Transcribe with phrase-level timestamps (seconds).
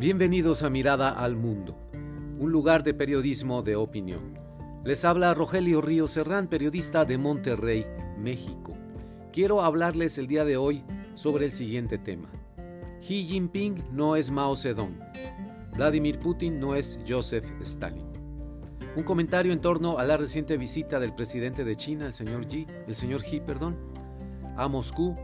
[0.00, 1.76] Bienvenidos a Mirada al Mundo,
[2.38, 4.32] un lugar de periodismo de opinión.
[4.82, 7.84] Les habla Rogelio Río Serrán, periodista de Monterrey,
[8.18, 8.72] México.
[9.30, 12.30] Quiero hablarles el día de hoy sobre el siguiente tema.
[13.02, 14.98] Xi Jinping no es Mao Zedong.
[15.76, 18.06] Vladimir Putin no es Joseph Stalin.
[18.96, 22.66] Un comentario en torno a la reciente visita del presidente de China, el señor Xi,
[22.88, 23.76] el señor Xi, perdón,
[24.56, 25.14] a Moscú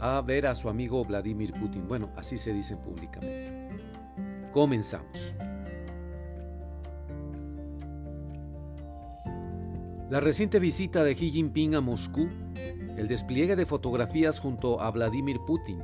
[0.00, 1.86] a ver a su amigo Vladimir Putin.
[1.86, 3.67] Bueno, así se dice públicamente.
[4.58, 5.36] Comenzamos.
[10.10, 12.28] La reciente visita de Xi Jinping a Moscú,
[12.96, 15.80] el despliegue de fotografías junto a Vladimir Putin,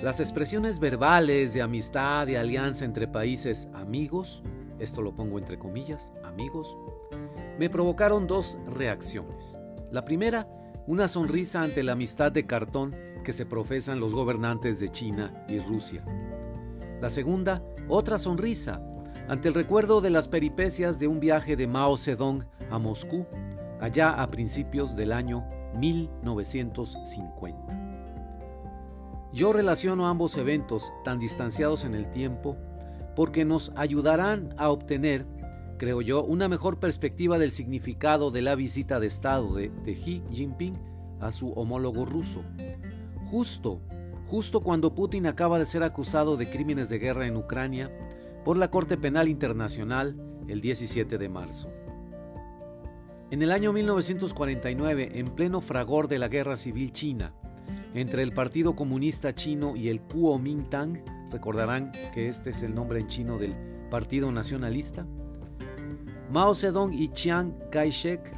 [0.00, 4.42] las expresiones verbales de amistad y alianza entre países amigos,
[4.78, 6.74] esto lo pongo entre comillas, amigos,
[7.58, 9.58] me provocaron dos reacciones.
[9.92, 10.48] La primera,
[10.86, 15.58] una sonrisa ante la amistad de cartón que se profesan los gobernantes de China y
[15.58, 16.02] Rusia.
[17.02, 18.82] La segunda, otra sonrisa
[19.28, 23.26] ante el recuerdo de las peripecias de un viaje de Mao Zedong a Moscú
[23.80, 25.44] allá a principios del año
[25.78, 27.82] 1950.
[29.32, 32.56] Yo relaciono ambos eventos tan distanciados en el tiempo
[33.14, 35.26] porque nos ayudarán a obtener,
[35.78, 40.78] creo yo, una mejor perspectiva del significado de la visita de Estado de, Xi Jinping
[41.20, 42.42] a su homólogo ruso.
[43.26, 43.80] Justo,
[44.28, 47.90] justo cuando Putin acaba de ser acusado de crímenes de guerra en Ucrania
[48.44, 50.16] por la Corte Penal Internacional
[50.48, 51.70] el 17 de marzo.
[53.30, 57.34] En el año 1949, en pleno fragor de la Guerra Civil China,
[57.94, 63.08] entre el Partido Comunista Chino y el Kuomintang, recordarán que este es el nombre en
[63.08, 63.56] chino del
[63.90, 65.06] Partido Nacionalista,
[66.30, 68.32] Mao Zedong y Chiang Kai-shek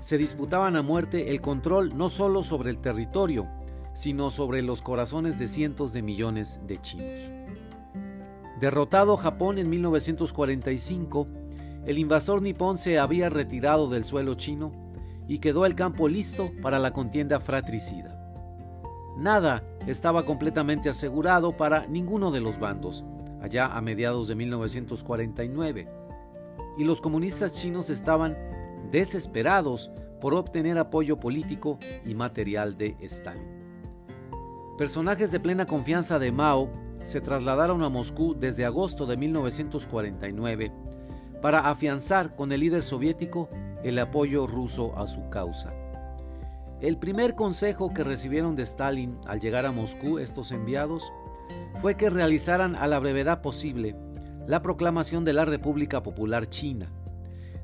[0.00, 3.48] se disputaban a muerte el control no solo sobre el territorio,
[3.94, 7.32] sino sobre los corazones de cientos de millones de chinos.
[8.60, 11.26] Derrotado Japón en 1945,
[11.84, 14.72] el invasor nipón se había retirado del suelo chino
[15.26, 18.18] y quedó el campo listo para la contienda fratricida.
[19.16, 23.04] Nada estaba completamente asegurado para ninguno de los bandos,
[23.40, 25.88] allá a mediados de 1949,
[26.78, 28.36] y los comunistas chinos estaban
[28.90, 33.61] desesperados por obtener apoyo político y material de Stalin.
[34.78, 36.70] Personajes de plena confianza de Mao
[37.02, 40.72] se trasladaron a Moscú desde agosto de 1949
[41.42, 43.50] para afianzar con el líder soviético
[43.84, 45.74] el apoyo ruso a su causa.
[46.80, 51.12] El primer consejo que recibieron de Stalin al llegar a Moscú estos enviados
[51.82, 53.94] fue que realizaran a la brevedad posible
[54.46, 56.90] la proclamación de la República Popular China,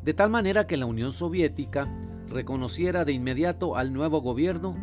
[0.03, 1.89] de tal manera que la Unión Soviética
[2.29, 4.77] reconociera de inmediato al nuevo gobierno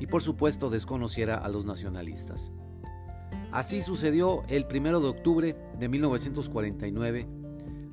[0.00, 2.52] y por supuesto desconociera a los nacionalistas.
[3.50, 7.26] Así sucedió el 1 de octubre de 1949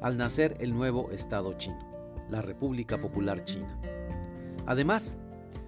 [0.02, 1.80] al nacer el nuevo Estado chino,
[2.30, 3.80] la República Popular China.
[4.66, 5.18] Además,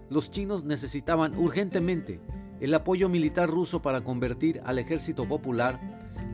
[0.09, 2.19] los chinos necesitaban urgentemente
[2.59, 5.79] el apoyo militar ruso para convertir al ejército popular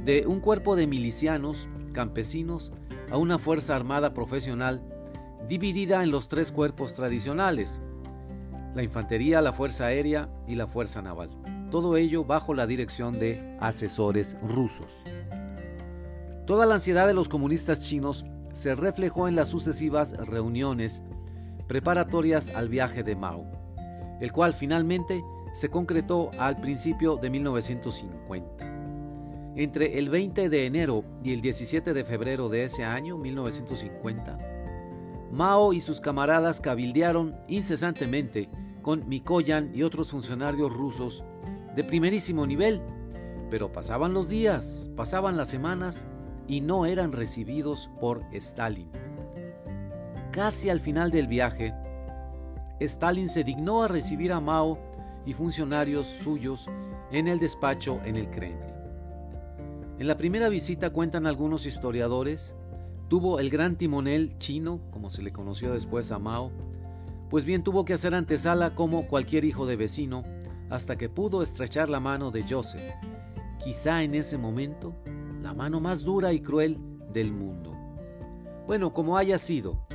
[0.05, 2.71] de un cuerpo de milicianos, campesinos,
[3.11, 4.81] a una fuerza armada profesional
[5.47, 7.79] dividida en los tres cuerpos tradicionales,
[8.75, 11.29] la infantería, la fuerza aérea y la fuerza naval.
[11.69, 15.03] Todo ello bajo la dirección de asesores rusos.
[16.45, 21.03] Toda la ansiedad de los comunistas chinos se reflejó en las sucesivas reuniones
[21.67, 23.45] preparatorias al viaje de Mao,
[24.19, 25.23] el cual finalmente
[25.53, 28.73] se concretó al principio de 1950.
[29.55, 34.52] Entre el 20 de enero y el 17 de febrero de ese año, 1950,
[35.33, 38.49] Mao y sus camaradas cabildearon incesantemente
[38.83, 41.23] con Mikoyan y otros funcionarios rusos
[41.75, 42.83] de primerísimo nivel,
[43.49, 46.05] pero pasaban los días, pasaban las semanas
[46.47, 48.91] y no eran recibidos por Stalin.
[50.31, 51.73] Casi al final del viaje,
[52.79, 54.77] Stalin se dignó a recibir a Mao
[55.25, 56.67] y funcionarios suyos
[57.11, 58.67] en el despacho en el Kremlin.
[59.97, 62.55] En la primera visita cuentan algunos historiadores
[63.09, 66.51] tuvo el gran timonel chino, como se le conoció después a Mao,
[67.29, 70.23] pues bien tuvo que hacer antesala como cualquier hijo de vecino,
[70.69, 72.93] hasta que pudo estrechar la mano de Joseph,
[73.59, 74.95] quizá en ese momento
[75.41, 76.79] la mano más dura y cruel
[77.11, 77.75] del mundo.
[78.65, 79.85] Bueno, como haya sido,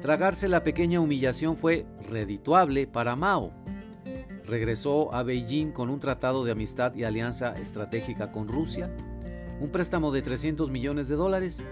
[0.00, 3.52] tragarse la pequeña humillación fue redituable para Mao.
[4.44, 8.90] Regresó a Beijing con un tratado de amistad y alianza estratégica con Rusia,
[9.60, 11.64] un préstamo de 300 millones de dólares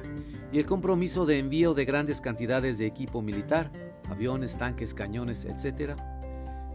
[0.56, 3.70] y el compromiso de envío de grandes cantidades de equipo militar,
[4.08, 5.97] aviones, tanques, cañones, etc.,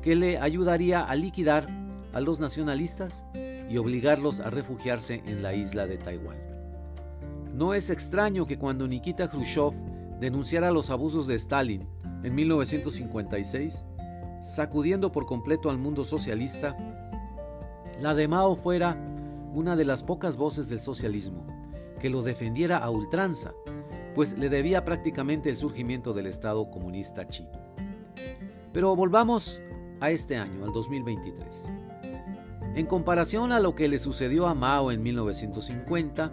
[0.04, 1.66] que le ayudaría a liquidar
[2.14, 3.26] a los nacionalistas
[3.68, 6.38] y obligarlos a refugiarse en la isla de Taiwán.
[7.56, 9.74] No es extraño que cuando Nikita Khrushchev
[10.20, 11.82] denunciara los abusos de Stalin
[12.22, 13.84] en 1956,
[14.44, 16.78] sacudiendo por completo al mundo socialista,
[18.00, 18.96] la de Mao fuera
[19.56, 21.48] una de las pocas voces del socialismo
[22.02, 23.54] que lo defendiera a ultranza,
[24.16, 27.52] pues le debía prácticamente el surgimiento del Estado comunista chino.
[28.74, 29.62] Pero volvamos
[30.00, 31.70] a este año, al 2023.
[32.76, 36.32] En comparación a lo que le sucedió a Mao en 1950,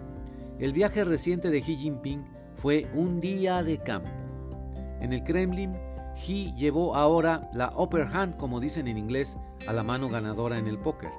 [0.59, 4.09] el viaje reciente de Xi Jinping fue un día de campo.
[5.01, 5.75] En el Kremlin,
[6.15, 9.37] Xi llevó ahora la upper hand, como dicen en inglés,
[9.67, 11.11] a la mano ganadora en el póker,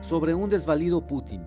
[0.00, 1.42] sobre un desvalido Putin,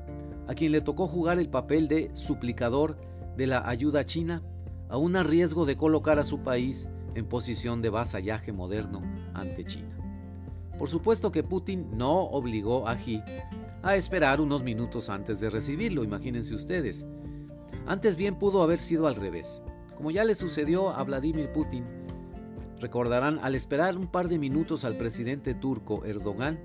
[0.47, 2.97] a quien le tocó jugar el papel de suplicador
[3.39, 4.43] de la ayuda china,
[4.89, 9.01] a un riesgo de colocar a su país en posición de vasallaje moderno
[9.33, 9.97] ante China.
[10.77, 13.23] Por supuesto que Putin no obligó a Xi
[13.81, 17.07] a esperar unos minutos antes de recibirlo, imagínense ustedes.
[17.87, 19.63] Antes bien pudo haber sido al revés.
[19.95, 21.85] Como ya le sucedió a Vladimir Putin,
[22.81, 26.59] recordarán al esperar un par de minutos al presidente turco Erdogan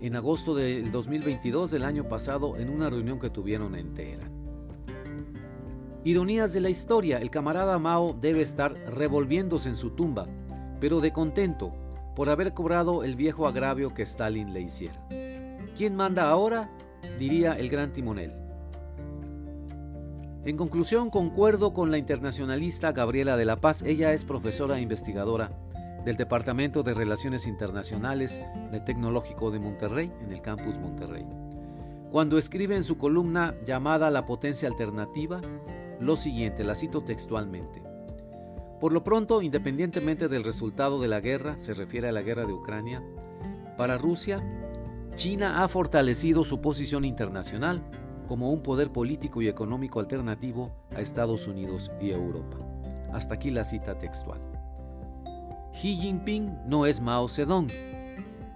[0.00, 4.33] en agosto del 2022 del año pasado en una reunión que tuvieron en Teherán.
[6.06, 10.26] Ironías de la historia, el camarada Mao debe estar revolviéndose en su tumba,
[10.78, 11.72] pero de contento
[12.14, 15.00] por haber cobrado el viejo agravio que Stalin le hiciera.
[15.74, 16.70] ¿Quién manda ahora?
[17.18, 18.32] diría el gran timonel.
[20.44, 23.82] En conclusión, concuerdo con la internacionalista Gabriela de la Paz.
[23.82, 25.50] Ella es profesora e investigadora
[26.04, 31.24] del Departamento de Relaciones Internacionales del Tecnológico de Monterrey, en el campus Monterrey.
[32.12, 35.40] Cuando escribe en su columna llamada La potencia alternativa,
[36.00, 37.82] lo siguiente, la cito textualmente.
[38.80, 42.52] Por lo pronto, independientemente del resultado de la guerra, se refiere a la guerra de
[42.52, 43.02] Ucrania,
[43.76, 44.42] para Rusia,
[45.16, 47.82] China ha fortalecido su posición internacional
[48.28, 52.56] como un poder político y económico alternativo a Estados Unidos y Europa.
[53.12, 54.40] Hasta aquí la cita textual.
[55.72, 57.68] Xi Jinping no es Mao Zedong.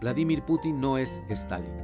[0.01, 1.75] Vladimir Putin no es Stalin.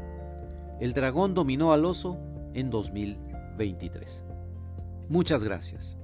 [0.80, 2.18] El dragón dominó al oso
[2.52, 4.24] en 2023.
[5.08, 5.98] Muchas gracias.